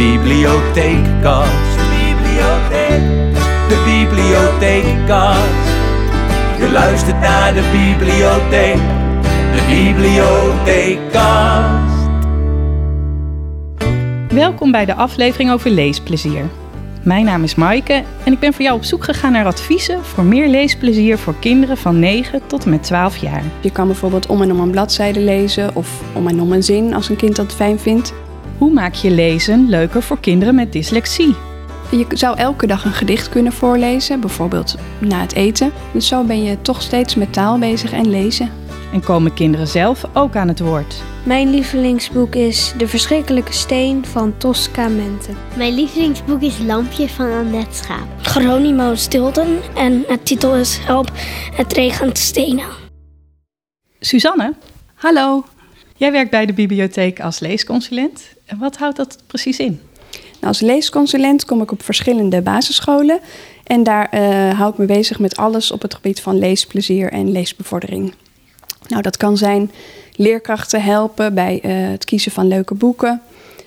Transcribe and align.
bibliotheekkast. 0.00 1.76
De 1.76 1.84
bibliotheek. 1.98 3.02
De 3.68 3.82
bibliotheekkast. 3.84 5.68
Je 6.58 6.70
luistert 6.72 7.20
naar 7.20 7.54
de 7.54 7.62
bibliotheek. 7.72 8.80
De 9.52 9.62
bibliotheekkast. 9.68 12.08
Welkom 14.28 14.70
bij 14.70 14.84
de 14.84 14.94
aflevering 14.94 15.50
over 15.50 15.70
leesplezier. 15.70 16.44
Mijn 17.02 17.24
naam 17.24 17.42
is 17.42 17.54
Maaike 17.54 18.02
en 18.24 18.32
ik 18.32 18.38
ben 18.38 18.52
voor 18.52 18.62
jou 18.62 18.76
op 18.76 18.84
zoek 18.84 19.04
gegaan 19.04 19.32
naar 19.32 19.46
adviezen 19.46 20.04
voor 20.04 20.24
meer 20.24 20.48
leesplezier 20.48 21.18
voor 21.18 21.34
kinderen 21.40 21.76
van 21.76 21.98
9 21.98 22.40
tot 22.46 22.64
en 22.64 22.70
met 22.70 22.82
12 22.82 23.16
jaar. 23.16 23.42
Je 23.60 23.70
kan 23.70 23.86
bijvoorbeeld 23.86 24.26
om 24.26 24.42
en 24.42 24.52
om 24.52 24.60
een 24.60 24.70
bladzijde 24.70 25.20
lezen 25.20 25.74
of 25.74 26.02
om 26.14 26.28
en 26.28 26.40
om 26.40 26.52
een 26.52 26.62
zin 26.62 26.94
als 26.94 27.08
een 27.08 27.16
kind 27.16 27.36
dat 27.36 27.54
fijn 27.54 27.78
vindt. 27.78 28.12
Hoe 28.60 28.72
maak 28.72 28.94
je 28.94 29.10
lezen 29.10 29.68
leuker 29.68 30.02
voor 30.02 30.20
kinderen 30.20 30.54
met 30.54 30.72
dyslexie? 30.72 31.34
Je 31.90 32.06
zou 32.08 32.38
elke 32.38 32.66
dag 32.66 32.84
een 32.84 32.92
gedicht 32.92 33.28
kunnen 33.28 33.52
voorlezen, 33.52 34.20
bijvoorbeeld 34.20 34.74
na 34.98 35.20
het 35.20 35.34
eten. 35.34 35.72
Dus 35.92 36.06
zo 36.06 36.24
ben 36.24 36.42
je 36.42 36.62
toch 36.62 36.82
steeds 36.82 37.14
met 37.14 37.32
taal 37.32 37.58
bezig 37.58 37.92
en 37.92 38.10
lezen. 38.10 38.50
En 38.92 39.00
komen 39.00 39.34
kinderen 39.34 39.68
zelf 39.68 40.04
ook 40.12 40.36
aan 40.36 40.48
het 40.48 40.60
woord? 40.60 41.02
Mijn 41.22 41.50
lievelingsboek 41.50 42.34
is 42.34 42.74
De 42.76 42.88
Verschrikkelijke 42.88 43.52
Steen 43.52 44.06
van 44.06 44.36
Tosca 44.36 44.88
Mente. 44.88 45.30
Mijn 45.56 45.74
lievelingsboek 45.74 46.40
is 46.40 46.58
Lampje 46.58 47.08
van 47.08 47.32
Annette 47.32 47.76
Schaap. 47.76 48.06
Geronimo 48.22 48.94
Stilton 48.94 49.58
en 49.74 50.04
het 50.06 50.26
titel 50.26 50.56
is 50.56 50.78
Help, 50.78 51.10
het 51.52 51.72
regent 51.72 52.18
stenen. 52.18 52.66
Suzanne, 54.00 54.54
Hallo. 54.94 55.44
Jij 56.00 56.12
werkt 56.12 56.30
bij 56.30 56.46
de 56.46 56.52
bibliotheek 56.52 57.20
als 57.20 57.38
leesconsulent. 57.38 58.22
En 58.44 58.58
Wat 58.58 58.76
houdt 58.76 58.96
dat 58.96 59.18
precies 59.26 59.58
in? 59.58 59.80
Nou, 60.12 60.46
als 60.46 60.60
leesconsulent 60.60 61.44
kom 61.44 61.62
ik 61.62 61.72
op 61.72 61.82
verschillende 61.82 62.42
basisscholen. 62.42 63.20
En 63.64 63.82
daar 63.82 64.08
eh, 64.08 64.58
hou 64.58 64.72
ik 64.72 64.78
me 64.78 64.86
bezig 64.86 65.18
met 65.18 65.36
alles 65.36 65.70
op 65.70 65.82
het 65.82 65.94
gebied 65.94 66.20
van 66.20 66.38
leesplezier 66.38 67.12
en 67.12 67.32
leesbevordering. 67.32 68.14
Nou, 68.88 69.02
dat 69.02 69.16
kan 69.16 69.36
zijn 69.36 69.70
leerkrachten 70.16 70.82
helpen 70.82 71.34
bij 71.34 71.60
eh, 71.62 71.72
het 71.90 72.04
kiezen 72.04 72.32
van 72.32 72.48
leuke 72.48 72.74
boeken, 72.74 73.22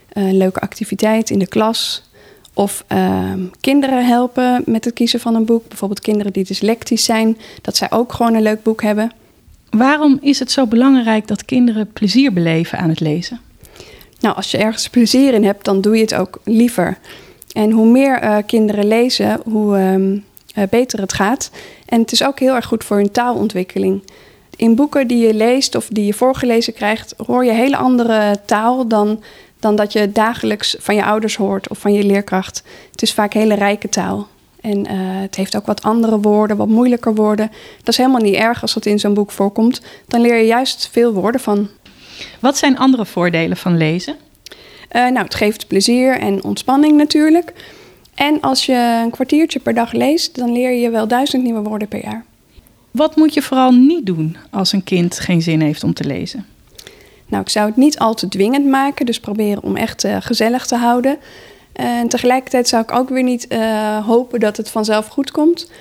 eh, 0.10 0.32
leuke 0.32 0.60
activiteit 0.60 1.30
in 1.30 1.40
de 1.40 1.48
klas. 1.48 2.10
Of 2.54 2.84
ehm, 2.88 3.40
kinderen 3.60 4.06
helpen 4.06 4.64
met 4.66 4.86
het 4.86 4.94
kiezen 4.94 5.20
van 5.20 5.36
een 5.36 5.46
boek. 5.46 5.68
Bijvoorbeeld 5.68 6.00
kinderen 6.00 6.34
die 6.34 6.44
dyslectisch 6.44 7.06
zijn, 7.06 7.38
dat 7.62 7.76
zij 7.78 7.92
ook 7.92 8.14
gewoon 8.14 8.34
een 8.34 8.42
leuk 8.42 8.64
boek 8.64 8.82
hebben. 8.82 9.12
Waarom 9.78 10.18
is 10.22 10.40
het 10.40 10.52
zo 10.52 10.66
belangrijk 10.66 11.28
dat 11.28 11.46
kinderen 11.46 11.92
plezier 11.94 12.34
beleven 12.34 12.78
aan 12.78 12.90
het 12.90 13.00
lezen? 13.00 13.40
Nou, 14.20 14.36
als 14.36 14.52
je 14.52 14.58
ergens 14.58 14.90
plezier 14.90 15.34
in 15.34 15.44
hebt, 15.44 15.66
dan 15.66 15.82
doe 15.82 15.96
je 15.96 16.02
het 16.02 16.14
ook 16.14 16.40
liever. 16.44 16.98
En 17.52 17.72
hoe 17.72 17.88
meer 17.88 18.20
eh, 18.20 18.38
kinderen 18.46 18.88
lezen, 18.88 19.40
hoe 19.44 19.78
ehm, 19.78 20.18
eh, 20.54 20.70
beter 20.70 21.00
het 21.00 21.14
gaat. 21.14 21.52
En 21.86 22.00
het 22.02 22.12
is 22.12 22.24
ook 22.24 22.40
heel 22.40 22.56
erg 22.56 22.66
goed 22.66 22.84
voor 22.84 22.98
hun 22.98 23.12
taalontwikkeling. 23.12 24.04
In 24.56 24.76
boeken 24.76 25.08
die 25.08 25.28
je 25.28 25.34
leest 25.34 25.76
of 25.76 25.88
die 25.88 26.06
je 26.06 26.14
voorgelezen 26.14 26.74
krijgt, 26.74 27.14
hoor 27.26 27.46
je 27.46 27.54
hele 27.54 27.78
andere 27.78 28.40
taal 28.46 28.88
dan, 28.88 29.24
dan 29.60 29.76
dat 29.76 29.94
je 29.94 30.12
dagelijks 30.12 30.76
van 30.80 30.96
je 30.96 31.06
ouders 31.06 31.36
hoort 31.36 31.70
of 31.70 31.78
van 31.78 31.94
je 31.94 32.04
leerkracht. 32.04 32.64
Het 32.92 33.02
is 33.02 33.14
vaak 33.14 33.34
hele 33.34 33.56
rijke 33.56 33.90
taal. 33.90 34.28
En 34.64 34.86
eh, 34.86 34.96
het 34.98 35.36
heeft 35.36 35.56
ook 35.56 35.66
wat 35.66 35.82
andere 35.82 36.20
woorden, 36.20 36.58
wat 36.58 36.68
moeilijker 36.68 37.16
woorden. 37.16 37.52
Dat 37.78 37.88
is 37.88 37.98
helemaal 37.98 38.22
niet 38.22 38.36
erg 38.36 38.62
als 38.62 38.74
dat 38.74 38.86
in 38.86 39.00
zo'n 39.00 39.14
boek 39.14 39.32
voorkomt. 39.32 39.82
Dan 40.08 40.22
leer 40.22 40.36
je 40.36 40.46
juist 40.46 40.90
veel 40.92 41.14
woorden 41.14 41.42
van. 41.42 41.70
Wat 42.40 42.58
zijn 42.58 42.78
andere 42.78 43.06
voordelen 43.06 43.58
van 43.58 43.78
lezen? 43.78 44.16
Eh, 44.88 45.02
nou, 45.02 45.24
het 45.24 45.36
geeft 45.36 45.68
plezier 45.68 46.20
en 46.20 46.44
ontspanning 46.44 46.98
natuurlijk. 46.98 47.54
En 48.16 48.42
als 48.42 48.66
je 48.66 49.02
een 49.04 49.12
kwartiertje 49.12 49.60
per 49.60 49.74
dag 49.74 49.92
leest, 49.92 50.36
dan 50.36 50.52
leer 50.52 50.72
je 50.72 50.90
wel 50.90 51.08
duizend 51.08 51.44
nieuwe 51.44 51.62
woorden 51.62 51.88
per 51.88 52.04
jaar. 52.04 52.26
Wat 52.92 53.16
moet 53.16 53.34
je 53.34 53.42
vooral 53.42 53.72
niet 53.72 54.06
doen 54.06 54.38
als 54.52 54.72
een 54.72 54.84
kind 54.84 55.20
geen 55.20 55.42
zin 55.42 55.62
heeft 55.62 55.84
om 55.84 55.94
te 55.94 56.04
lezen? 56.04 56.46
Nou, 57.26 57.44
ik 57.44 57.50
zou 57.50 57.68
het 57.68 57.76
niet 57.76 58.00
al 58.00 58.14
te 58.14 58.28
dwingend 58.28 58.66
maken, 58.66 59.06
dus 59.06 59.20
proberen 59.20 59.64
om 59.64 59.76
echt 59.76 60.04
eh, 60.04 60.18
gezellig 60.20 60.66
te 60.66 60.76
houden. 60.76 61.18
En 61.74 62.08
tegelijkertijd 62.08 62.68
zou 62.68 62.84
ik 62.84 62.92
ook 62.92 63.10
weer 63.10 63.24
niet 63.24 63.48
eh, 63.48 64.06
hopen 64.06 64.40
dat 64.40 64.58
het 64.58 64.70
vanzelf 64.70 65.08
goed 65.08 65.32
komt. 65.32 65.72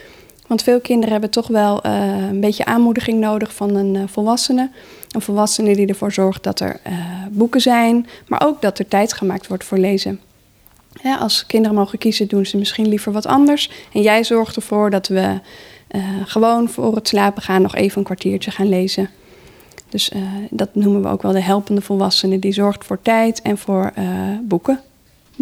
Want 0.46 0.62
veel 0.62 0.80
kinderen 0.80 1.12
hebben 1.12 1.30
toch 1.30 1.46
wel 1.46 1.82
eh, 1.82 2.28
een 2.28 2.40
beetje 2.40 2.64
aanmoediging 2.64 3.20
nodig 3.20 3.54
van 3.54 3.74
een 3.74 3.96
eh, 3.96 4.02
volwassene. 4.06 4.70
Een 5.10 5.20
volwassene 5.20 5.76
die 5.76 5.86
ervoor 5.86 6.12
zorgt 6.12 6.42
dat 6.42 6.60
er 6.60 6.80
boeken 7.30 7.60
zijn, 7.60 8.06
maar 8.26 8.46
ook 8.46 8.62
dat 8.62 8.78
er 8.78 8.88
tijd 8.88 9.12
gemaakt 9.12 9.46
wordt 9.46 9.64
voor 9.64 9.78
lezen. 9.78 10.20
Als 11.18 11.46
kinderen 11.46 11.76
mogen 11.76 11.98
kiezen, 11.98 12.28
doen 12.28 12.46
ze 12.46 12.56
misschien 12.56 12.88
liever 12.88 13.12
wat 13.12 13.26
anders. 13.26 13.70
En 13.92 14.02
jij 14.02 14.24
zorgt 14.24 14.56
ervoor 14.56 14.90
dat 14.90 15.08
we 15.08 15.40
gewoon 16.24 16.68
voor 16.68 16.94
het 16.94 17.08
slapen 17.08 17.42
gaan 17.42 17.62
nog 17.62 17.74
even 17.74 17.98
een 17.98 18.04
kwartiertje 18.04 18.50
gaan 18.50 18.68
lezen. 18.68 19.10
Dus 19.88 20.12
dat 20.50 20.74
noemen 20.74 21.02
we 21.02 21.08
ook 21.08 21.22
wel 21.22 21.32
de 21.32 21.42
helpende 21.42 21.80
volwassene. 21.80 22.38
Die 22.38 22.52
zorgt 22.52 22.84
voor 22.84 23.02
tijd 23.02 23.42
en 23.42 23.58
voor 23.58 23.92
boeken. 24.42 24.80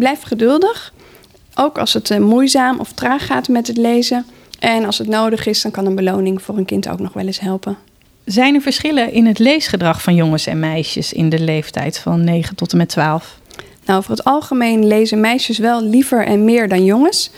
Blijf 0.01 0.21
geduldig. 0.21 0.93
Ook 1.55 1.77
als 1.77 1.93
het 1.93 2.11
eh, 2.11 2.17
moeizaam 2.17 2.79
of 2.79 2.91
traag 2.91 3.25
gaat 3.25 3.47
met 3.47 3.67
het 3.67 3.77
lezen. 3.77 4.25
En 4.59 4.85
als 4.85 4.97
het 4.97 5.07
nodig 5.07 5.45
is, 5.45 5.61
dan 5.61 5.71
kan 5.71 5.85
een 5.85 5.95
beloning 5.95 6.41
voor 6.41 6.57
een 6.57 6.65
kind 6.65 6.89
ook 6.89 6.99
nog 6.99 7.13
wel 7.13 7.25
eens 7.25 7.39
helpen. 7.39 7.77
Zijn 8.25 8.55
er 8.55 8.61
verschillen 8.61 9.11
in 9.13 9.25
het 9.25 9.39
leesgedrag 9.39 10.01
van 10.01 10.15
jongens 10.15 10.47
en 10.47 10.59
meisjes 10.59 11.13
in 11.13 11.29
de 11.29 11.39
leeftijd 11.39 11.97
van 11.97 12.23
9 12.23 12.55
tot 12.55 12.71
en 12.71 12.77
met 12.77 12.89
12? 12.89 13.39
Nou, 13.85 13.99
over 13.99 14.11
het 14.11 14.23
algemeen 14.23 14.87
lezen 14.87 15.19
meisjes 15.19 15.57
wel 15.57 15.83
liever 15.83 16.25
en 16.25 16.45
meer 16.45 16.69
dan 16.69 16.85
jongens. 16.85 17.31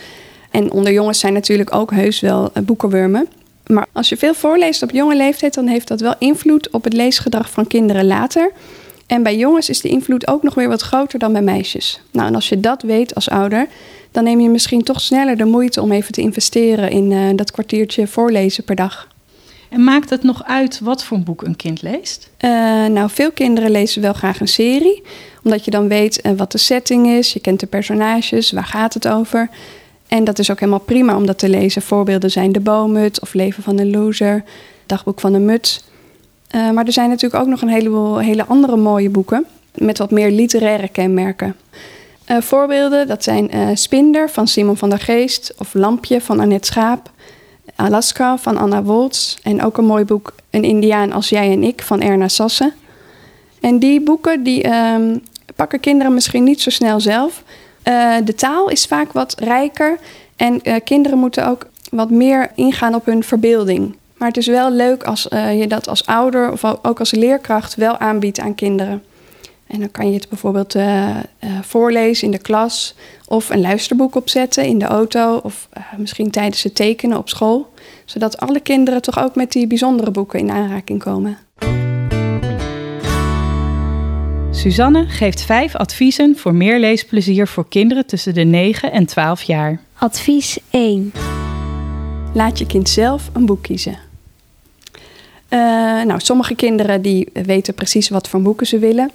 En 0.52 0.72
onder 0.72 0.94
jongens 0.94 1.20
zijn 1.20 1.34
natuurlijk 1.34 1.76
ook 1.76 1.92
heus 1.92 2.20
wel 2.20 2.50
eh, 2.54 2.64
boekenwurmen. 2.64 3.28
Maar 3.68 3.86
als 3.92 4.10
je 4.10 4.18
veel 4.18 4.34
voorleest 4.34 4.84
op 4.84 4.92
jonge 4.92 5.16
leeftijd, 5.16 5.54
dan 5.54 5.68
heeft 5.68 5.88
dat 5.88 6.02
wel 6.02 6.16
invloed 6.20 6.70
op 6.70 6.84
het 6.84 6.94
leesgedrag 6.94 7.50
van 7.50 7.68
kinderen 7.68 8.06
later. 8.06 8.52
En 9.14 9.24
bij 9.24 9.38
jongens 9.38 9.70
is 9.70 9.82
de 9.82 9.90
invloed 9.90 10.28
ook 10.28 10.44
nog 10.44 10.54
weer 10.54 10.68
wat 10.68 10.82
groter 10.82 11.20
dan 11.20 11.32
bij 11.32 11.42
meisjes. 11.42 12.02
Nou, 12.12 12.28
en 12.28 12.36
als 12.36 12.50
je 12.50 12.60
dat 12.60 12.82
weet 12.82 13.16
als 13.16 13.30
ouder, 13.30 13.68
dan 14.12 14.24
neem 14.24 14.40
je 14.40 14.50
misschien 14.50 14.84
toch 14.84 15.02
sneller 15.02 15.38
de 15.38 15.46
moeite 15.46 15.82
om 15.82 15.92
even 15.92 16.12
te 16.12 16.22
investeren 16.22 16.90
in 16.90 17.12
eh, 17.12 17.20
dat 17.36 17.52
kwartiertje 17.52 18.08
voorlezen 18.08 18.64
per 18.64 18.76
dag. 18.76 19.08
En 19.70 19.84
maakt 19.84 20.10
het 20.10 20.24
nog 20.24 20.44
uit 20.44 20.80
wat 20.80 21.04
voor 21.04 21.18
een 21.18 21.24
boek 21.24 21.42
een 21.42 21.56
kind 21.56 21.82
leest? 21.82 22.30
Eh, 22.38 22.50
nou, 22.86 23.10
veel 23.10 23.32
kinderen 23.32 23.72
lezen 23.72 24.02
wel 24.02 24.14
graag 24.14 24.40
een 24.40 24.48
serie, 24.48 25.04
omdat 25.44 25.66
je 25.66 25.72
dan 25.72 25.88
weet 25.88 26.22
eh, 26.22 26.32
wat 26.32 26.52
de 26.52 26.58
setting 26.58 27.08
is, 27.08 27.34
je 27.34 27.40
kent 27.40 27.60
de 27.60 27.68
personages, 27.68 28.52
waar 28.52 28.66
gaat 28.66 28.94
het 28.94 29.08
over. 29.08 29.50
En 30.08 30.24
dat 30.24 30.40
is 30.40 30.52
ook 30.52 30.60
helemaal 30.60 30.80
prima 30.80 31.16
om 31.16 31.26
dat 31.26 31.38
te 31.38 31.50
lezen. 31.50 31.82
Voorbeelden 31.82 32.32
zijn 32.32 32.52
De 32.52 32.60
Boomhut 32.60 33.22
of 33.22 33.34
Leven 33.34 33.64
van 33.64 33.80
een 33.80 33.92
Loser, 33.92 34.44
Dagboek 34.86 35.20
van 35.20 35.34
een 35.34 35.46
Muts. 35.46 35.84
Eh, 36.54 36.70
maar 36.70 36.86
er 36.86 36.94
zijn 36.94 37.10
natuurlijk 37.10 37.44
ook 37.44 37.50
nog 37.50 37.62
een 37.62 37.70
heleboel 37.70 38.18
hele 38.18 38.46
andere 38.46 38.76
mooie 38.76 39.10
boeken 39.10 39.46
met 39.76 39.98
wat 39.98 40.12
meer 40.12 40.32
literaire 40.32 40.88
kenmerken. 40.88 41.56
Eh, 42.26 42.42
voorbeelden, 42.42 43.08
dat 43.08 43.24
zijn 43.24 43.52
eh, 43.52 43.68
Spinder 43.74 44.30
van 44.30 44.48
Simon 44.48 44.78
van 44.78 44.90
der 44.90 45.00
Geest 45.00 45.54
of 45.58 45.74
Lampje 45.74 46.22
van 46.22 46.40
Annette 46.40 46.68
Schaap, 46.68 47.12
Alaska 47.76 48.38
van 48.38 48.58
Anna 48.58 48.84
Woltz 48.84 49.38
en 49.44 49.64
ook 49.64 49.78
een 49.78 49.86
mooi 49.86 50.06
boek 50.06 50.36
Een 50.50 50.64
Indiaan 50.64 51.12
als 51.12 51.30
jij 51.30 51.52
en 51.52 51.64
ik 51.64 51.82
van 51.82 52.02
Erna 52.02 52.28
Sassen. 52.28 52.74
En 53.62 53.80
die 53.80 54.02
boeken 54.02 54.44
die 54.44 54.64
ehm, 54.64 55.18
pakken 55.56 55.80
kinderen 55.80 56.14
misschien 56.14 56.44
niet 56.44 56.62
zo 56.62 56.70
snel 56.70 57.00
zelf. 57.00 57.44
De 58.24 58.34
taal 58.36 58.70
is 58.70 58.86
vaak 58.86 59.12
wat 59.12 59.36
rijker 59.40 59.98
en 60.36 60.62
kinderen 60.84 61.18
moeten 61.18 61.48
ook 61.48 61.66
wat 61.92 62.10
meer 62.10 62.52
ingaan 62.56 62.96
op 62.96 63.06
hun 63.06 63.24
verbeelding. 63.24 63.96
Maar 64.24 64.32
het 64.32 64.42
is 64.42 64.48
wel 64.48 64.72
leuk 64.72 65.04
als 65.04 65.28
eh, 65.28 65.60
je 65.60 65.68
dat 65.68 65.88
als 65.88 66.06
ouder 66.06 66.52
of 66.52 66.64
ook 66.82 67.00
als 67.00 67.12
leerkracht 67.12 67.76
wel 67.76 67.98
aanbiedt 67.98 68.40
aan 68.40 68.56
kinderen. 68.56 69.04
En 69.68 69.80
dan 69.80 69.92
kan 69.92 70.08
je 70.08 70.14
het 70.14 70.30
bijvoorbeeld 70.30 70.76
eh, 70.76 71.10
eh, 71.10 71.18
voorlezen 71.62 72.26
in 72.26 72.32
de 72.32 72.38
klas 72.38 72.96
of 73.28 73.50
een 73.50 73.62
luisterboek 73.62 74.16
opzetten 74.16 74.66
in 74.66 74.80
de 74.80 74.86
auto 74.86 75.40
of 75.44 75.70
misschien 75.98 76.32
tijdens 76.32 76.64
het 76.64 76.76
tekenen 76.76 77.18
op 77.18 77.30
school. 77.30 77.74
Zodat 78.06 78.38
alle 78.38 78.60
kinderen 78.60 79.02
toch 79.02 79.24
ook 79.24 79.36
met 79.36 79.52
die 79.52 79.68
bijzondere 79.68 80.12
boeken 80.12 80.40
in 80.40 80.52
aanraking 80.52 81.04
komen. 81.04 81.38
Suzanne 84.52 85.06
geeft 85.08 85.42
vijf 85.42 85.76
adviezen 85.76 86.38
voor 86.38 86.54
meer 86.54 86.80
leesplezier 86.80 87.48
voor 87.48 87.68
kinderen 87.70 88.06
tussen 88.06 88.34
de 88.34 88.44
9 88.44 88.92
en 88.92 89.06
12 89.06 89.44
jaar. 89.44 89.80
Advies 89.98 90.58
1. 90.70 91.12
Laat 92.34 92.60
je 92.60 92.66
kind 92.66 92.90
zelf 92.90 93.30
een 93.34 93.46
boek 93.46 93.62
kiezen. 93.62 94.12
Eh, 95.54 95.60
nou, 96.04 96.20
sommige 96.20 96.56
kinderen 96.56 97.02
die 97.02 97.30
weten 97.34 97.74
precies 97.74 98.10
wat 98.10 98.28
voor 98.28 98.42
boeken 98.42 98.68
ze 98.68 98.80
willen. 98.80 99.12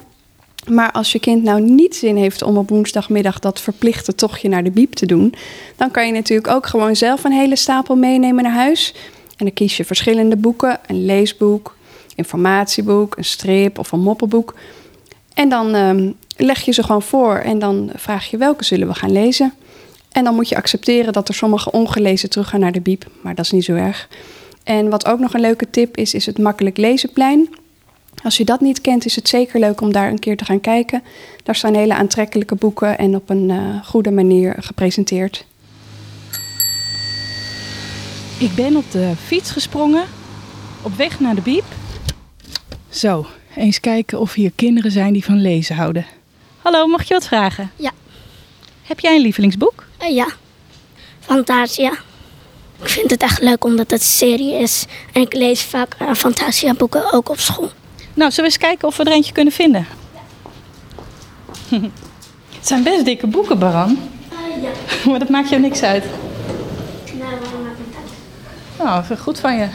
Maar 0.68 0.92
als 0.92 1.12
je 1.12 1.18
kind 1.18 1.42
nou 1.42 1.60
niet 1.60 1.96
zin 1.96 2.16
heeft 2.16 2.42
om 2.42 2.56
op 2.56 2.68
woensdagmiddag 2.68 3.38
dat 3.38 3.60
verplichte 3.60 4.14
tochtje 4.14 4.48
naar 4.48 4.64
de 4.64 4.70
biep 4.70 4.92
te 4.92 5.06
doen, 5.06 5.34
dan 5.76 5.90
kan 5.90 6.06
je 6.06 6.12
natuurlijk 6.12 6.48
ook 6.48 6.66
gewoon 6.66 6.96
zelf 6.96 7.24
een 7.24 7.32
hele 7.32 7.56
stapel 7.56 7.96
meenemen 7.96 8.42
naar 8.42 8.52
huis. 8.52 8.94
En 9.36 9.44
dan 9.44 9.52
kies 9.52 9.76
je 9.76 9.84
verschillende 9.84 10.36
boeken: 10.36 10.78
een 10.86 11.04
leesboek, 11.04 11.76
informatieboek, 12.14 13.16
een 13.16 13.24
strip 13.24 13.78
of 13.78 13.92
een 13.92 14.00
moppenboek. 14.00 14.54
En 15.34 15.48
dan 15.48 15.74
ehm, 15.74 16.10
leg 16.36 16.60
je 16.60 16.72
ze 16.72 16.82
gewoon 16.82 17.02
voor 17.02 17.36
en 17.36 17.58
dan 17.58 17.90
vraag 17.94 18.30
je 18.30 18.36
welke 18.36 18.64
zullen 18.64 18.88
we 18.88 18.94
gaan 18.94 19.12
lezen. 19.12 19.52
En 20.12 20.24
dan 20.24 20.34
moet 20.34 20.48
je 20.48 20.56
accepteren 20.56 21.12
dat 21.12 21.28
er 21.28 21.34
sommige 21.34 21.70
ongelezen 21.70 22.30
teruggaan 22.30 22.60
naar 22.60 22.72
de 22.72 22.80
biep, 22.80 23.06
maar 23.20 23.34
dat 23.34 23.44
is 23.44 23.50
niet 23.50 23.64
zo 23.64 23.74
erg. 23.74 24.08
En 24.68 24.88
wat 24.88 25.06
ook 25.06 25.18
nog 25.18 25.34
een 25.34 25.40
leuke 25.40 25.70
tip 25.70 25.96
is, 25.96 26.14
is 26.14 26.26
het 26.26 26.38
makkelijk 26.38 26.76
lezenplein. 26.76 27.48
Als 28.22 28.36
je 28.36 28.44
dat 28.44 28.60
niet 28.60 28.80
kent, 28.80 29.04
is 29.04 29.16
het 29.16 29.28
zeker 29.28 29.60
leuk 29.60 29.80
om 29.80 29.92
daar 29.92 30.10
een 30.10 30.18
keer 30.18 30.36
te 30.36 30.44
gaan 30.44 30.60
kijken. 30.60 31.02
Daar 31.42 31.54
staan 31.54 31.74
hele 31.74 31.94
aantrekkelijke 31.94 32.54
boeken 32.54 32.98
en 32.98 33.14
op 33.14 33.30
een 33.30 33.48
uh, 33.48 33.84
goede 33.84 34.10
manier 34.10 34.56
gepresenteerd. 34.58 35.44
Ik 38.38 38.54
ben 38.54 38.76
op 38.76 38.90
de 38.90 39.12
fiets 39.24 39.50
gesprongen, 39.50 40.04
op 40.82 40.94
weg 40.96 41.20
naar 41.20 41.34
de 41.34 41.40
biep. 41.40 41.64
Zo, 42.88 43.26
eens 43.56 43.80
kijken 43.80 44.20
of 44.20 44.32
hier 44.32 44.52
kinderen 44.54 44.90
zijn 44.90 45.12
die 45.12 45.24
van 45.24 45.40
lezen 45.40 45.76
houden. 45.76 46.06
Hallo, 46.62 46.86
mag 46.86 47.08
je 47.08 47.14
wat 47.14 47.26
vragen? 47.26 47.70
Ja. 47.76 47.92
Heb 48.82 49.00
jij 49.00 49.14
een 49.14 49.22
lievelingsboek? 49.22 49.86
Uh, 50.02 50.14
ja, 50.14 50.28
Fantasia. 51.20 51.92
Ik 52.82 52.88
vind 52.88 53.10
het 53.10 53.22
echt 53.22 53.42
leuk 53.42 53.64
omdat 53.64 53.90
het 53.90 54.02
serie 54.02 54.54
is. 54.54 54.84
En 55.12 55.22
ik 55.22 55.34
lees 55.34 55.62
vaak 55.62 55.96
uh, 56.02 56.14
Fantasia 56.14 56.74
boeken 56.74 57.12
ook 57.12 57.28
op 57.28 57.38
school. 57.38 57.70
Nou, 58.14 58.30
zullen 58.30 58.50
we 58.50 58.56
eens 58.56 58.68
kijken 58.68 58.88
of 58.88 58.96
we 58.96 59.04
er 59.04 59.12
eentje 59.12 59.32
kunnen 59.32 59.52
vinden? 59.52 59.86
het 62.54 62.66
zijn 62.66 62.82
best 62.82 63.04
dikke 63.04 63.26
boeken, 63.26 63.58
Baran. 63.58 63.98
Uh, 64.32 64.62
ja. 64.62 64.70
maar 65.10 65.18
dat 65.18 65.28
maakt 65.28 65.48
jou 65.48 65.62
niks 65.62 65.82
uit. 65.82 66.04
Nou, 67.12 67.30
waarom 67.40 67.62
maakt 67.62 67.78
uit? 68.78 69.08
Nou, 69.08 69.18
goed 69.20 69.40
van 69.40 69.56
je. 69.56 69.68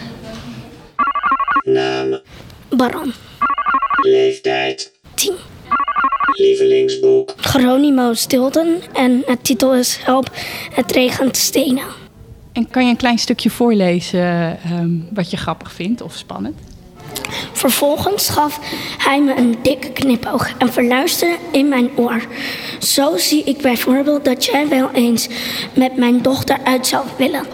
Naam. 1.64 2.20
Baran. 2.70 3.14
Leeftijd. 4.02 4.92
10. 5.14 5.34
Lievelingsboek. 6.38 7.34
Geronimo 7.38 8.14
Stilton. 8.14 8.82
En 8.94 9.24
het 9.26 9.44
titel 9.44 9.76
is 9.76 10.00
Help, 10.04 10.30
het 10.74 10.92
regent 10.92 11.38
stenen. 11.38 12.03
En 12.54 12.70
kan 12.70 12.84
je 12.84 12.90
een 12.90 12.98
klein 12.98 13.18
stukje 13.18 13.50
voorlezen 13.50 14.60
um, 14.72 15.08
wat 15.14 15.32
je 15.32 15.38
grappig 15.38 15.72
vindt 15.72 16.02
of 16.02 16.16
spannend? 16.16 16.56
Vervolgens 17.52 18.30
gaf 18.30 18.60
hij 18.98 19.22
me 19.22 19.38
een 19.38 19.58
dikke 19.62 19.92
knipoog 19.92 20.58
en 20.58 20.74
verluisterde 20.74 21.38
in 21.52 21.70
mijn 21.70 21.90
oor. 21.96 22.26
Zo 22.80 23.18
zie 23.18 23.44
ik 23.44 23.62
bijvoorbeeld 23.62 24.26
dat 24.26 24.46
jij 24.46 24.68
wel 24.68 24.92
eens 24.92 25.28
met 25.74 25.98
mijn 25.98 26.22
dochter 26.22 26.58
uit 26.64 26.88
zou 26.88 27.06
willen. 27.18 27.46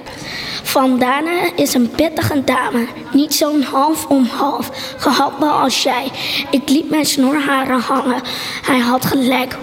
Vandana 0.63 1.56
is 1.56 1.74
een 1.74 1.90
pittige 1.90 2.44
dame, 2.44 2.88
niet 3.13 3.34
zo'n 3.34 3.62
half 3.62 4.07
om 4.07 4.25
half, 4.25 4.96
gehaktbal 4.98 5.60
als 5.60 5.84
jij. 5.84 6.12
Ik 6.51 6.69
liet 6.69 6.90
mijn 6.90 7.06
snorharen 7.06 7.80
hangen. 7.80 8.22
Hij 8.62 8.80
had 8.80 9.06
gelijk. 9.06 9.57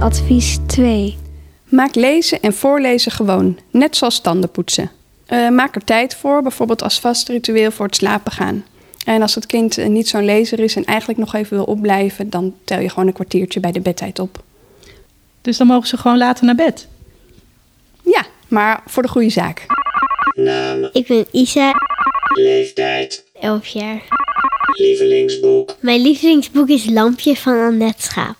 Advies 0.00 0.58
2. 0.66 1.19
Maak 1.70 1.94
lezen 1.94 2.40
en 2.40 2.52
voorlezen 2.52 3.12
gewoon, 3.12 3.58
net 3.70 3.96
zoals 3.96 4.20
tandenpoetsen. 4.20 4.90
Uh, 5.28 5.48
maak 5.48 5.74
er 5.74 5.84
tijd 5.84 6.14
voor, 6.14 6.42
bijvoorbeeld 6.42 6.82
als 6.82 7.00
vast 7.00 7.28
ritueel 7.28 7.70
voor 7.70 7.86
het 7.86 7.96
slapen 7.96 8.32
gaan. 8.32 8.64
En 9.04 9.22
als 9.22 9.34
het 9.34 9.46
kind 9.46 9.78
uh, 9.78 9.86
niet 9.86 10.08
zo'n 10.08 10.24
lezer 10.24 10.60
is 10.60 10.76
en 10.76 10.84
eigenlijk 10.84 11.18
nog 11.18 11.34
even 11.34 11.56
wil 11.56 11.64
opblijven, 11.64 12.30
dan 12.30 12.54
tel 12.64 12.80
je 12.80 12.88
gewoon 12.88 13.06
een 13.06 13.12
kwartiertje 13.12 13.60
bij 13.60 13.72
de 13.72 13.80
bedtijd 13.80 14.18
op. 14.18 14.42
Dus 15.42 15.56
dan 15.56 15.66
mogen 15.66 15.88
ze 15.88 15.96
gewoon 15.96 16.18
later 16.18 16.44
naar 16.44 16.54
bed? 16.54 16.88
Ja, 18.04 18.26
maar 18.48 18.82
voor 18.86 19.02
de 19.02 19.08
goede 19.08 19.30
zaak. 19.30 19.66
Naam. 20.34 20.88
Ik 20.92 21.06
ben 21.06 21.26
Isa, 21.30 21.72
Leeftijd. 22.34 23.24
11 23.40 23.66
jaar. 23.66 24.02
Lievelingsboek. 24.76 25.76
Mijn 25.80 26.00
lievelingsboek 26.00 26.68
is 26.68 26.84
Lampje 26.84 27.36
van 27.36 27.60
Annette 27.60 28.02
Schaap. 28.02 28.36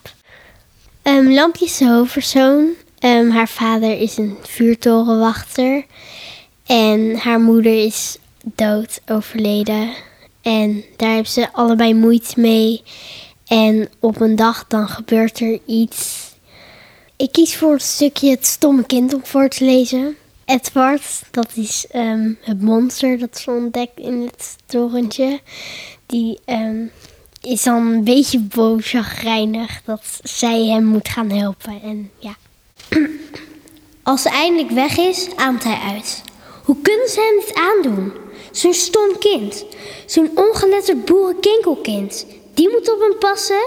Um, 1.03 1.33
Lampje 1.33 1.65
is 1.65 1.77
de 1.77 1.89
hoofdpersoon. 1.89 2.75
Um, 3.01 3.31
haar 3.31 3.49
vader 3.49 3.99
is 3.99 4.17
een 4.17 4.37
vuurtorenwachter. 4.43 5.85
En 6.67 7.17
haar 7.17 7.41
moeder 7.41 7.85
is 7.85 8.19
dood, 8.55 9.01
overleden. 9.07 9.91
En 10.43 10.85
daar 10.97 11.11
hebben 11.11 11.33
ze 11.33 11.53
allebei 11.53 11.95
moeite 11.95 12.41
mee. 12.41 12.83
En 13.47 13.89
op 14.01 14.21
een 14.21 14.37
dag 14.37 14.67
dan 14.67 14.89
gebeurt 14.89 15.41
er 15.41 15.59
iets. 15.67 16.31
Ik 17.17 17.33
kies 17.33 17.57
voor 17.57 17.73
het 17.73 17.83
stukje 17.83 18.31
Het 18.31 18.47
stomme 18.47 18.87
kind 18.87 19.15
om 19.15 19.21
voor 19.25 19.49
te 19.49 19.65
lezen. 19.65 20.17
Edward, 20.45 21.23
dat 21.31 21.51
is 21.55 21.87
um, 21.95 22.39
het 22.41 22.63
monster 22.63 23.19
dat 23.19 23.39
ze 23.39 23.51
ontdekt 23.51 23.99
in 23.99 24.21
het 24.23 24.57
torentje. 24.67 25.41
Die 26.07 26.39
um, 26.47 26.91
is 27.41 27.63
dan 27.63 27.87
een 27.87 28.05
beetje 28.05 28.41
boos, 28.41 28.91
chagrijnig 28.91 29.83
dat 29.85 30.21
zij 30.23 30.65
hem 30.65 30.85
moet 30.85 31.09
gaan 31.09 31.31
helpen. 31.31 31.83
En 31.83 32.11
ja. 32.19 32.37
Als 34.03 34.23
ze 34.23 34.29
eindelijk 34.29 34.71
weg 34.71 34.99
is, 34.99 35.29
aamt 35.37 35.65
hij 35.65 35.79
uit. 35.93 36.23
Hoe 36.65 36.77
kunnen 36.83 37.09
ze 37.09 37.21
hem 37.21 37.47
dit 37.47 37.55
aandoen? 37.55 38.13
Zo'n 38.51 38.75
stom 38.75 39.19
kind. 39.19 39.65
Zo'n 40.07 40.31
ongeletterd 40.35 41.05
boerenkinkelkind. 41.05 42.27
Die 42.55 42.69
moet 42.69 42.93
op 42.93 43.01
hem 43.01 43.19
passen? 43.19 43.67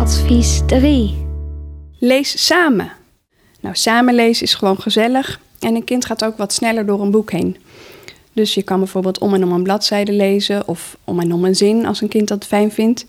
Advies 0.00 0.60
3. 0.66 1.26
Lees 1.98 2.46
samen. 2.46 2.92
Nou, 3.60 3.74
samen 3.74 4.14
lezen 4.14 4.44
is 4.44 4.54
gewoon 4.54 4.80
gezellig. 4.80 5.40
En 5.58 5.74
een 5.74 5.84
kind 5.84 6.04
gaat 6.04 6.24
ook 6.24 6.36
wat 6.36 6.52
sneller 6.52 6.86
door 6.86 7.00
een 7.00 7.10
boek 7.10 7.30
heen. 7.30 7.56
Dus 8.32 8.54
je 8.54 8.62
kan 8.62 8.78
bijvoorbeeld 8.78 9.18
om 9.18 9.34
en 9.34 9.44
om 9.44 9.52
een 9.52 9.62
bladzijde 9.62 10.12
lezen 10.12 10.68
of 10.68 10.96
om 11.04 11.20
en 11.20 11.32
om 11.32 11.44
een 11.44 11.56
zin 11.56 11.86
als 11.86 12.00
een 12.00 12.08
kind 12.08 12.28
dat 12.28 12.44
fijn 12.44 12.72
vindt. 12.72 13.06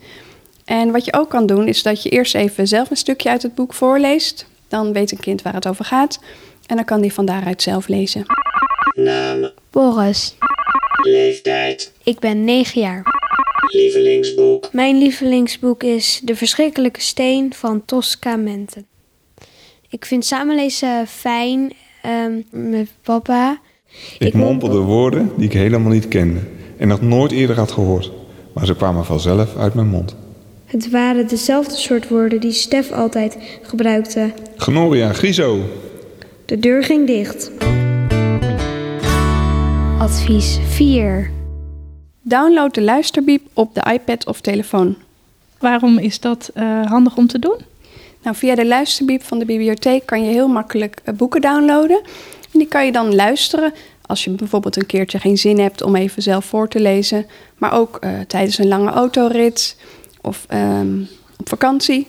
En 0.68 0.92
wat 0.92 1.06
je 1.06 1.14
ook 1.14 1.30
kan 1.30 1.46
doen 1.46 1.68
is 1.68 1.84
dat 1.84 2.04
je 2.04 2.10
eerst 2.10 2.36
even 2.36 2.68
zelf 2.68 2.90
een 2.90 2.98
stukje 2.98 3.30
uit 3.30 3.42
het 3.42 3.56
boek 3.56 3.74
voorleest. 3.74 4.46
Dan 4.68 4.94
weet 4.94 5.12
een 5.12 5.20
kind 5.20 5.42
waar 5.42 5.54
het 5.54 5.68
over 5.68 5.86
gaat. 5.86 6.20
En 6.66 6.76
dan 6.76 6.86
kan 6.86 7.02
die 7.02 7.14
van 7.14 7.26
daaruit 7.26 7.62
zelf 7.62 7.88
lezen. 7.88 8.26
Naam. 8.96 9.50
Boris. 9.72 10.36
Leeftijd. 11.02 11.92
Ik 12.04 12.20
ben 12.20 12.44
9 12.44 12.82
jaar. 12.82 13.04
Lievelingsboek. 13.72 14.70
Mijn 14.74 14.98
lievelingsboek 14.98 15.84
is 15.84 16.22
De 16.24 16.36
Verschrikkelijke 16.36 17.02
Steen 17.02 17.54
van 17.54 17.86
Tosca 17.86 18.36
Mente. 18.36 18.84
Ik 19.90 20.06
vind 20.06 20.26
samenlezen 20.26 21.08
fijn 21.08 21.74
um, 22.06 22.46
met 22.50 22.90
papa. 23.02 23.60
Ik, 24.20 24.28
ik 24.28 24.34
mompelde 24.34 24.80
woorden 24.80 25.32
die 25.38 25.46
ik 25.46 25.54
helemaal 25.54 25.92
niet 25.92 26.08
kende 26.08 26.40
en 26.78 26.88
nog 26.88 27.02
nooit 27.02 27.32
eerder 27.32 27.56
had 27.56 27.72
gehoord, 27.72 28.12
maar 28.54 28.66
ze 28.66 28.76
kwamen 28.76 29.06
vanzelf 29.06 29.56
uit 29.58 29.74
mijn 29.74 29.88
mond. 29.88 30.16
Het 30.68 30.90
waren 30.90 31.28
dezelfde 31.28 31.76
soort 31.76 32.08
woorden 32.08 32.40
die 32.40 32.52
Stef 32.52 32.92
altijd 32.92 33.38
gebruikte. 33.62 34.32
Gnoria, 34.58 35.14
Griso. 35.14 35.60
De 36.46 36.60
deur 36.60 36.84
ging 36.84 37.08
dicht. 37.08 37.52
Advies 40.00 40.58
4. 40.68 41.32
Download 42.22 42.74
de 42.74 42.82
luisterbiep 42.82 43.42
op 43.54 43.74
de 43.76 43.92
iPad 43.94 44.26
of 44.26 44.42
telefoon. 44.42 44.96
Waarom 45.60 45.98
is 45.98 46.20
dat 46.20 46.52
uh, 46.56 46.86
handig 46.86 47.18
om 47.18 47.28
te 47.28 47.40
doen? 47.40 47.58
Nou, 48.24 48.36
via 48.36 48.56
de 48.56 48.66
luisterbiep 48.66 49.24
van 49.24 49.40
de 49.40 49.46
bibliotheek 49.46 50.06
kan 50.06 50.24
je 50.24 50.32
heel 50.32 50.48
makkelijk 50.48 51.02
uh, 51.06 51.16
boeken 51.16 51.42
downloaden. 51.42 52.02
En 52.54 52.60
die 52.60 52.68
kan 52.68 52.86
je 52.86 52.92
dan 52.92 53.16
luisteren 53.16 53.74
als 54.06 54.24
je 54.24 54.30
bijvoorbeeld 54.30 54.76
een 54.76 54.86
keertje 54.86 55.20
geen 55.20 55.38
zin 55.38 55.60
hebt 55.60 55.82
om 55.82 55.96
even 55.96 56.22
zelf 56.22 56.46
voor 56.46 56.68
te 56.68 56.80
lezen. 56.80 57.26
Maar 57.58 57.74
ook 57.74 57.98
uh, 58.02 58.20
tijdens 58.28 58.58
een 58.58 58.68
lange 58.68 58.92
autorit 58.92 59.76
of 60.28 60.46
um, 60.54 61.08
op 61.40 61.50
vakantie. 61.50 62.08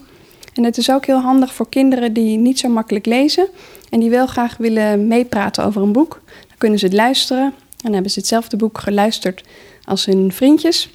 En 0.55 0.65
het 0.65 0.79
is 0.79 0.91
ook 0.91 1.07
heel 1.07 1.21
handig 1.21 1.55
voor 1.55 1.69
kinderen 1.69 2.13
die 2.13 2.39
niet 2.39 2.59
zo 2.59 2.69
makkelijk 2.69 3.07
lezen 3.07 3.49
en 3.91 4.01
die 4.01 4.11
wel 4.11 4.27
graag 4.27 4.57
willen 4.57 5.07
meepraten 5.07 5.65
over 5.65 5.83
een 5.83 5.93
boek. 5.93 6.21
Dan 6.49 6.59
kunnen 6.59 6.79
ze 6.79 6.85
het 6.85 6.95
luisteren 6.95 7.45
en 7.45 7.55
dan 7.83 7.93
hebben 7.93 8.11
ze 8.11 8.19
hetzelfde 8.19 8.57
boek 8.57 8.79
geluisterd 8.79 9.45
als 9.85 10.05
hun 10.05 10.33
vriendjes. 10.33 10.91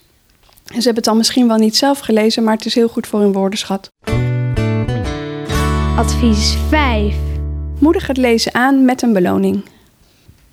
En 0.66 0.82
ze 0.82 0.84
hebben 0.84 0.96
het 0.96 1.04
dan 1.04 1.18
misschien 1.18 1.48
wel 1.48 1.58
niet 1.58 1.76
zelf 1.76 2.00
gelezen, 2.00 2.44
maar 2.44 2.56
het 2.56 2.66
is 2.66 2.76
heel 2.76 2.88
goed 2.88 3.08
voor 3.08 3.20
hun 3.20 3.34
woordenschat. 3.34 3.90
Advies 5.98 6.56
5. 6.70 7.16
Moedig 7.80 8.08
het 8.08 8.18
lezen 8.18 8.54
aan 8.54 8.86
met 8.86 9.02
een 9.02 9.14
beloning. 9.14 9.64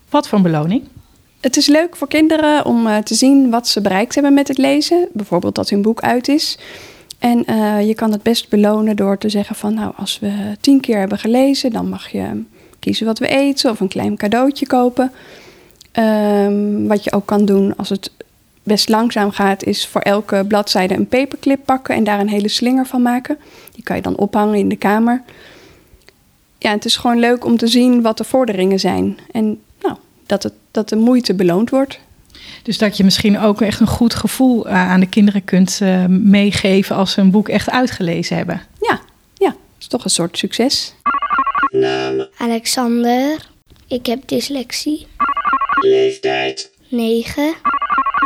Wat 0.08 0.28
voor 0.28 0.38
een 0.38 0.44
beloning? 0.44 0.82
Het 1.40 1.56
is 1.56 1.66
leuk 1.66 1.96
voor 1.96 2.08
kinderen 2.08 2.64
om 2.64 2.86
uh, 2.86 2.98
te 2.98 3.14
zien 3.14 3.50
wat 3.50 3.68
ze 3.68 3.80
bereikt 3.80 4.14
hebben 4.14 4.34
met 4.34 4.48
het 4.48 4.58
lezen. 4.58 5.08
Bijvoorbeeld 5.12 5.54
dat 5.54 5.68
hun 5.68 5.82
boek 5.82 6.00
uit 6.00 6.28
is. 6.28 6.58
En 7.18 7.44
uh, 7.50 7.86
je 7.86 7.94
kan 7.94 8.12
het 8.12 8.22
best 8.22 8.48
belonen 8.48 8.96
door 8.96 9.18
te 9.18 9.28
zeggen 9.28 9.56
van 9.56 9.74
nou, 9.74 9.92
als 9.96 10.18
we 10.18 10.56
tien 10.60 10.80
keer 10.80 10.98
hebben 10.98 11.18
gelezen, 11.18 11.70
dan 11.70 11.88
mag 11.88 12.08
je 12.08 12.42
kiezen 12.78 13.06
wat 13.06 13.18
we 13.18 13.28
eten 13.28 13.70
of 13.70 13.80
een 13.80 13.88
klein 13.88 14.16
cadeautje 14.16 14.66
kopen. 14.66 15.12
Um, 15.92 16.88
wat 16.88 17.04
je 17.04 17.12
ook 17.12 17.26
kan 17.26 17.44
doen 17.44 17.76
als 17.76 17.88
het 17.88 18.10
best 18.62 18.88
langzaam 18.88 19.30
gaat, 19.30 19.64
is 19.64 19.86
voor 19.86 20.00
elke 20.00 20.44
bladzijde 20.48 20.94
een 20.94 21.08
paperclip 21.08 21.60
pakken 21.64 21.94
en 21.94 22.04
daar 22.04 22.20
een 22.20 22.28
hele 22.28 22.48
slinger 22.48 22.86
van 22.86 23.02
maken. 23.02 23.38
Die 23.74 23.84
kan 23.84 23.96
je 23.96 24.02
dan 24.02 24.16
ophangen 24.16 24.58
in 24.58 24.68
de 24.68 24.76
kamer. 24.76 25.22
Ja, 26.58 26.70
het 26.70 26.84
is 26.84 26.96
gewoon 26.96 27.18
leuk 27.18 27.44
om 27.44 27.56
te 27.56 27.66
zien 27.66 28.02
wat 28.02 28.18
de 28.18 28.24
vorderingen 28.24 28.80
zijn. 28.80 29.18
En 29.32 29.60
nou, 29.82 29.96
dat, 30.26 30.42
het, 30.42 30.52
dat 30.70 30.88
de 30.88 30.96
moeite 30.96 31.34
beloond 31.34 31.70
wordt. 31.70 31.98
Dus 32.62 32.78
dat 32.78 32.96
je 32.96 33.04
misschien 33.04 33.38
ook 33.38 33.60
echt 33.60 33.80
een 33.80 33.86
goed 33.86 34.14
gevoel 34.14 34.66
eh, 34.66 34.74
aan 34.74 35.00
de 35.00 35.08
kinderen 35.08 35.44
kunt 35.44 35.78
eh, 35.82 36.06
meegeven 36.06 36.96
als 36.96 37.12
ze 37.12 37.20
een 37.20 37.30
boek 37.30 37.48
echt 37.48 37.70
uitgelezen 37.70 38.36
hebben. 38.36 38.62
Ja, 38.80 39.00
ja, 39.34 39.48
dat 39.48 39.56
is 39.78 39.86
toch 39.86 40.04
een 40.04 40.10
soort 40.10 40.38
succes. 40.38 40.94
Naam, 41.72 42.26
Alexander. 42.38 43.48
Ik 43.86 44.06
heb 44.06 44.28
dyslexie. 44.28 45.06
leeftijd, 45.80 46.70
9. 46.88 47.54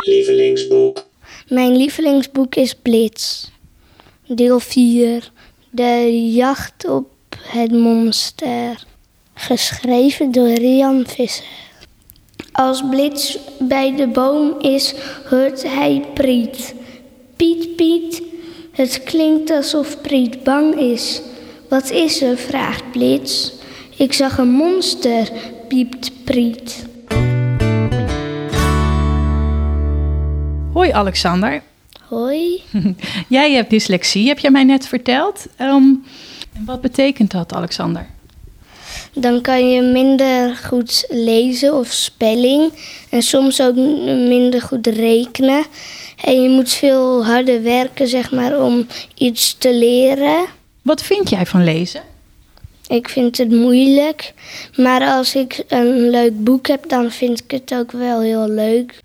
lievelingsboek, 0.00 1.06
Mijn 1.48 1.76
lievelingsboek 1.76 2.54
is 2.54 2.74
Blitz. 2.74 3.48
Deel 4.26 4.60
4. 4.60 5.30
De 5.70 6.30
jacht 6.32 6.88
op 6.88 7.06
het 7.38 7.72
monster. 7.72 8.84
Geschreven 9.34 10.32
door 10.32 10.52
Rian 10.52 11.04
Visser. 11.06 11.44
Als 12.56 12.82
Blitz 12.90 13.37
bij 13.58 13.96
de 13.96 14.06
boom 14.06 14.54
is, 14.61 14.94
hoort 15.30 15.62
hij 15.62 16.04
Priet. 16.14 16.75
Piet, 17.37 17.76
Piet. 17.76 18.23
Het 18.73 19.02
klinkt 19.04 19.50
alsof 19.50 20.00
Priet 20.00 20.42
bang 20.42 20.75
is. 20.75 21.23
Wat 21.68 21.90
is 21.90 22.23
er? 22.23 22.37
vraagt 22.37 22.90
Blitz. 22.90 23.52
Ik 23.96 24.12
zag 24.12 24.38
een 24.38 24.50
monster, 24.50 25.30
piept 25.68 26.25
Priet. 26.25 26.87
Hoi 30.73 30.90
Alexander, 30.90 31.62
Hoi. 32.08 32.62
jij 33.28 33.52
hebt 33.52 33.70
dyslexie, 33.70 34.28
heb 34.28 34.38
jij 34.38 34.50
mij 34.50 34.64
net 34.64 34.87
verteld. 34.87 35.46
En 35.56 36.04
wat 36.64 36.80
betekent 36.80 37.30
dat, 37.30 37.52
Alexander? 37.52 38.13
Dan 39.14 39.40
kan 39.40 39.71
je 39.71 39.83
minder 39.83 40.56
goed 40.56 41.06
lezen 41.09 41.75
of 41.75 41.92
spelling. 41.92 42.73
En 43.11 43.23
soms 43.23 43.61
ook 43.61 43.75
minder 44.28 44.62
goed 44.62 44.87
rekenen. 44.87 45.64
En 46.25 46.42
je 46.42 46.49
moet 46.49 46.73
veel 46.73 47.25
harder 47.25 47.62
werken, 47.62 48.09
zeg 48.09 48.30
maar, 48.33 48.62
om 48.62 48.87
iets 49.14 49.54
te 49.59 49.75
leren. 49.75 50.44
Wat 50.83 51.02
vind 51.02 51.30
jij 51.30 51.47
van 51.47 51.64
lezen? 51.64 52.02
Ik 52.88 53.09
vind 53.09 53.38
het 53.38 53.50
moeilijk. 53.50 54.35
Maar 54.76 55.00
als 55.00 55.35
ik 55.35 55.64
een 55.68 56.11
leuk 56.11 56.44
boek 56.44 56.66
heb, 56.66 56.88
dan 56.88 57.11
vind 57.11 57.40
ik 57.40 57.50
het 57.50 57.75
ook 57.75 57.92
wel 57.92 58.21
heel 58.21 58.49
leuk. 58.49 59.02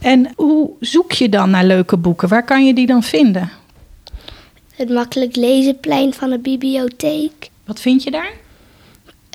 En 0.00 0.32
hoe 0.36 0.70
zoek 0.80 1.12
je 1.12 1.28
dan 1.28 1.50
naar 1.50 1.64
leuke 1.64 1.96
boeken? 1.96 2.28
Waar 2.28 2.44
kan 2.44 2.66
je 2.66 2.74
die 2.74 2.86
dan 2.86 3.02
vinden? 3.02 3.50
Het 4.74 4.90
makkelijk 4.90 5.36
lezenplein 5.36 6.14
van 6.14 6.30
de 6.30 6.38
bibliotheek. 6.38 7.50
Wat 7.64 7.80
vind 7.80 8.02
je 8.02 8.10
daar? 8.10 8.32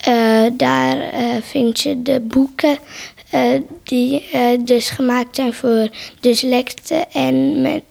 Eh, 0.06 0.46
daar 0.54 1.00
eh, 1.00 1.36
vind 1.42 1.80
je 1.80 2.02
de 2.02 2.20
boeken 2.20 2.78
eh, 3.30 3.42
die 3.84 4.24
dus 4.64 4.90
gemaakt 4.90 5.36
zijn 5.36 5.54
voor 5.54 5.90
dyslecten 6.20 7.12
en 7.12 7.62
met, 7.62 7.84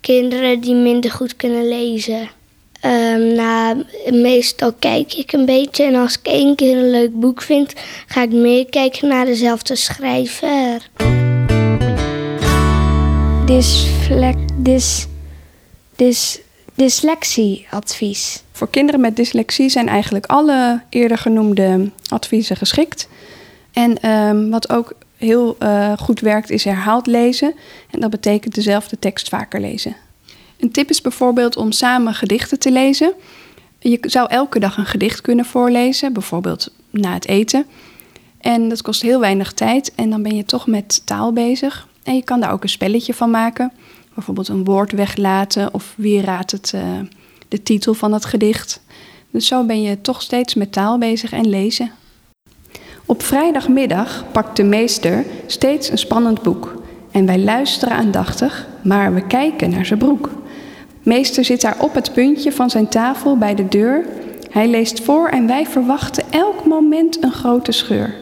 kinderen 0.00 0.60
die 0.60 0.74
minder 0.74 1.10
goed 1.10 1.36
kunnen 1.36 1.68
lezen. 1.68 2.28
Ehm, 2.80 3.34
nou, 3.34 3.84
meestal 4.10 4.72
kijk 4.72 5.14
ik 5.14 5.32
een 5.32 5.44
beetje 5.44 5.84
en 5.84 5.94
als 5.94 6.18
ik 6.18 6.26
één 6.26 6.54
keer 6.54 6.76
een 6.76 6.90
leuk 6.90 7.20
boek 7.20 7.42
vind, 7.42 7.72
ga 8.06 8.22
ik 8.22 8.32
meer 8.32 8.66
kijken 8.66 9.08
naar 9.08 9.24
dezelfde 9.24 9.76
schrijver. 9.76 10.88
Dysflek, 13.46 14.36
dys, 14.56 15.06
dys, 15.96 16.40
dyslexieadvies. 16.74 18.42
Voor 18.52 18.70
kinderen 18.70 19.00
met 19.00 19.16
dyslexie 19.16 19.68
zijn 19.68 19.88
eigenlijk 19.88 20.26
alle 20.26 20.82
eerder 20.88 21.18
genoemde 21.18 21.90
adviezen 22.08 22.56
geschikt. 22.56 23.08
En 23.72 24.00
ehm, 24.00 24.48
wat 24.48 24.70
ook 24.70 24.94
heel 25.16 25.56
eh, 25.58 25.92
goed 25.98 26.20
werkt 26.20 26.50
is 26.50 26.64
herhaald 26.64 27.06
lezen. 27.06 27.54
En 27.90 28.00
dat 28.00 28.10
betekent 28.10 28.54
dezelfde 28.54 28.98
tekst 28.98 29.28
vaker 29.28 29.60
lezen. 29.60 29.96
Een 30.60 30.70
tip 30.70 30.90
is 30.90 31.00
bijvoorbeeld 31.00 31.56
om 31.56 31.72
samen 31.72 32.14
gedichten 32.14 32.58
te 32.58 32.70
lezen. 32.70 33.12
Je 33.78 33.98
zou 34.00 34.28
elke 34.30 34.58
dag 34.58 34.76
een 34.76 34.86
gedicht 34.86 35.20
kunnen 35.20 35.44
voorlezen, 35.44 36.12
bijvoorbeeld 36.12 36.72
na 36.90 37.12
het 37.12 37.26
eten. 37.26 37.66
En 38.40 38.68
dat 38.68 38.82
kost 38.82 39.02
heel 39.02 39.20
weinig 39.20 39.52
tijd 39.52 39.94
en 39.94 40.10
dan 40.10 40.22
ben 40.22 40.36
je 40.36 40.44
toch 40.44 40.66
met 40.66 41.06
taal 41.06 41.32
bezig. 41.32 41.88
En 42.02 42.14
je 42.14 42.22
kan 42.22 42.40
daar 42.40 42.52
ook 42.52 42.62
een 42.62 42.68
spelletje 42.68 43.14
van 43.14 43.30
maken. 43.30 43.72
Bijvoorbeeld 44.14 44.48
een 44.48 44.64
woord 44.64 44.92
weglaten 44.92 45.74
of 45.74 45.94
wie 45.96 46.20
raadt 46.20 46.50
het, 46.50 46.72
eh, 46.74 46.82
de 47.48 47.62
titel 47.62 47.94
van 47.94 48.12
het 48.12 48.24
gedicht. 48.24 48.80
Dus 49.30 49.46
zo 49.46 49.64
ben 49.64 49.82
je 49.82 50.00
toch 50.00 50.22
steeds 50.22 50.54
met 50.54 50.72
taal 50.72 50.98
bezig 50.98 51.32
en 51.32 51.48
lezen. 51.48 51.90
Op 53.06 53.22
vrijdagmiddag 53.22 54.24
pakt 54.32 54.56
de 54.56 54.62
meester 54.62 55.24
steeds 55.46 55.90
een 55.90 55.98
spannend 55.98 56.42
boek. 56.42 56.82
En 57.10 57.26
wij 57.26 57.38
luisteren 57.38 57.96
aandachtig, 57.96 58.66
maar 58.82 59.14
we 59.14 59.26
kijken 59.26 59.70
naar 59.70 59.86
zijn 59.86 59.98
broek. 59.98 60.30
Meester 61.02 61.44
zit 61.44 61.60
daar 61.60 61.76
op 61.80 61.94
het 61.94 62.12
puntje 62.12 62.52
van 62.52 62.70
zijn 62.70 62.88
tafel 62.88 63.38
bij 63.38 63.54
de 63.54 63.68
deur. 63.68 64.06
Hij 64.50 64.68
leest 64.68 65.02
voor 65.02 65.28
en 65.28 65.46
wij 65.46 65.66
verwachten 65.66 66.24
elk 66.30 66.64
moment 66.64 67.22
een 67.22 67.32
grote 67.32 67.72
scheur. 67.72 68.14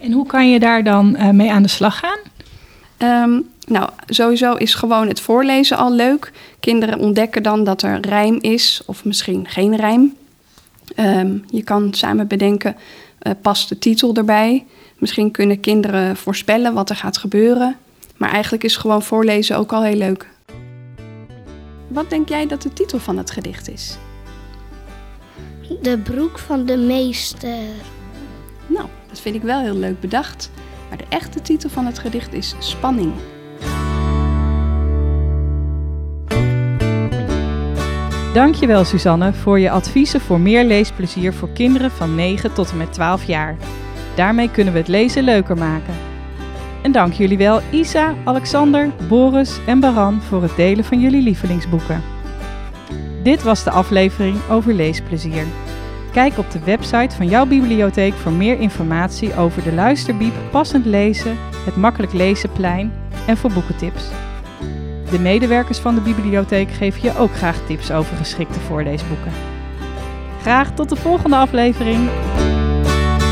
En 0.00 0.12
hoe 0.12 0.26
kan 0.26 0.50
je 0.50 0.58
daar 0.58 0.84
dan 0.84 1.16
eh, 1.16 1.30
mee 1.30 1.50
aan 1.50 1.62
de 1.62 1.68
slag 1.68 1.98
gaan? 1.98 2.18
Ehm, 2.98 3.40
nou, 3.66 3.90
sowieso 4.06 4.54
is 4.54 4.74
gewoon 4.74 5.08
het 5.08 5.20
voorlezen 5.20 5.76
al 5.76 5.92
leuk. 5.92 6.32
Kinderen 6.60 6.98
ontdekken 6.98 7.42
dan 7.42 7.64
dat 7.64 7.82
er 7.82 8.00
rijm 8.00 8.38
is 8.40 8.82
of 8.86 9.04
misschien 9.04 9.48
geen 9.48 9.76
rijm. 9.76 10.16
Ehm, 10.94 11.38
je 11.46 11.62
kan 11.62 11.94
samen 11.94 12.26
bedenken, 12.26 12.76
eh, 13.18 13.32
past 13.42 13.68
de 13.68 13.78
titel 13.78 14.14
erbij? 14.14 14.66
Misschien 14.96 15.30
kunnen 15.30 15.60
kinderen 15.60 16.16
voorspellen 16.16 16.74
wat 16.74 16.90
er 16.90 16.96
gaat 16.96 17.18
gebeuren. 17.18 17.76
Maar 18.16 18.30
eigenlijk 18.30 18.64
is 18.64 18.76
gewoon 18.76 19.02
voorlezen 19.02 19.56
ook 19.56 19.72
al 19.72 19.82
heel 19.82 19.96
leuk. 19.96 20.28
Wat 21.88 22.10
denk 22.10 22.28
jij 22.28 22.46
dat 22.46 22.62
de 22.62 22.72
titel 22.72 22.98
van 22.98 23.16
het 23.16 23.30
gedicht 23.30 23.70
is? 23.70 23.98
De 25.82 25.98
broek 25.98 26.38
van 26.38 26.66
de 26.66 26.76
meester. 26.76 27.58
Nou, 28.66 28.86
dat 29.08 29.20
vind 29.20 29.34
ik 29.34 29.42
wel 29.42 29.60
heel 29.60 29.76
leuk 29.76 30.00
bedacht. 30.00 30.50
Maar 30.88 30.98
de 30.98 31.06
echte 31.08 31.42
titel 31.42 31.70
van 31.70 31.86
het 31.86 31.98
gedicht 31.98 32.32
is 32.32 32.54
Spanning. 32.58 33.12
Dankjewel 38.34 38.84
Suzanne 38.84 39.32
voor 39.32 39.58
je 39.58 39.70
adviezen 39.70 40.20
voor 40.20 40.40
meer 40.40 40.64
leesplezier 40.64 41.32
voor 41.32 41.48
kinderen 41.48 41.90
van 41.90 42.14
9 42.14 42.52
tot 42.52 42.70
en 42.70 42.76
met 42.76 42.92
12 42.92 43.24
jaar. 43.24 43.56
Daarmee 44.16 44.50
kunnen 44.50 44.72
we 44.72 44.78
het 44.78 44.88
lezen 44.88 45.22
leuker 45.22 45.56
maken. 45.56 45.94
En 46.82 46.92
dank 46.92 47.12
jullie 47.12 47.38
wel 47.38 47.60
Isa, 47.70 48.14
Alexander, 48.24 48.90
Boris 49.08 49.60
en 49.66 49.80
Baran 49.80 50.22
voor 50.22 50.42
het 50.42 50.56
delen 50.56 50.84
van 50.84 51.00
jullie 51.00 51.22
lievelingsboeken. 51.22 52.02
Dit 53.22 53.42
was 53.42 53.64
de 53.64 53.70
aflevering 53.70 54.36
over 54.50 54.74
leesplezier. 54.74 55.44
Kijk 56.18 56.38
op 56.38 56.50
de 56.50 56.60
website 56.64 57.16
van 57.16 57.28
jouw 57.28 57.46
bibliotheek 57.46 58.14
voor 58.14 58.32
meer 58.32 58.60
informatie 58.60 59.36
over 59.36 59.62
de 59.62 59.72
luisterbiep 59.72 60.32
Passend 60.50 60.84
Lezen, 60.84 61.36
het 61.64 61.76
Makkelijk 61.76 62.12
Lezenplein 62.12 62.92
en 63.26 63.36
voor 63.36 63.52
boekentips. 63.52 64.04
De 65.10 65.18
medewerkers 65.18 65.78
van 65.78 65.94
de 65.94 66.00
bibliotheek 66.00 66.70
geven 66.70 67.02
je 67.02 67.18
ook 67.18 67.36
graag 67.36 67.56
tips 67.66 67.90
over 67.90 68.16
geschikte 68.16 68.60
voorleesboeken. 68.60 69.32
Graag 70.40 70.74
tot 70.74 70.88
de 70.88 70.96
volgende 70.96 71.36
aflevering. 71.36 72.08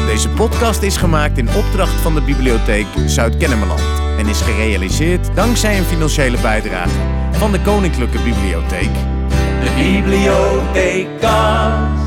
Deze 0.07 0.29
podcast 0.29 0.83
is 0.83 0.97
gemaakt 0.97 1.39
in 1.39 1.49
opdracht 1.49 2.01
van 2.01 2.15
de 2.15 2.23
Bibliotheek 2.23 2.87
Zuid-Kennemerland 3.07 4.03
en 4.19 4.27
is 4.27 4.41
gerealiseerd 4.41 5.35
dankzij 5.35 5.79
een 5.79 5.85
financiële 5.85 6.41
bijdrage 6.41 6.99
van 7.31 7.53
de 7.53 7.61
Koninklijke 7.61 8.19
Bibliotheek. 8.19 8.91
De 9.61 9.71
bibliothekast. 9.77 12.06